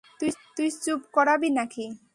[0.55, 1.85] তুই চুপ করাবি নাকি?